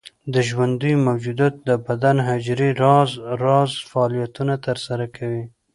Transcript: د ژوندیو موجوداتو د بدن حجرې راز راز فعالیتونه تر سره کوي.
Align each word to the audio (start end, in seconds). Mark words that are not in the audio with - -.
د 0.33 0.35
ژوندیو 0.47 1.03
موجوداتو 1.07 1.59
د 1.69 1.71
بدن 1.85 2.17
حجرې 2.29 2.69
راز 2.83 3.11
راز 3.43 3.71
فعالیتونه 3.89 4.53
تر 4.65 4.77
سره 4.87 5.05
کوي. 5.15 5.45